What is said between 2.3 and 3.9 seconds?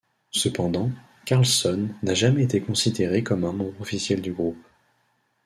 été considéré comme un membre